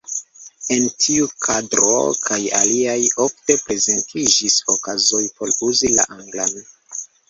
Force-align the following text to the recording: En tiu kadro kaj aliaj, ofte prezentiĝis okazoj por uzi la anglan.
En 0.75 0.87
tiu 1.03 1.27
kadro 1.47 1.99
kaj 2.29 2.41
aliaj, 2.61 2.97
ofte 3.29 3.59
prezentiĝis 3.69 4.61
okazoj 4.77 5.25
por 5.39 5.57
uzi 5.73 5.97
la 6.01 6.13
anglan. 6.21 6.63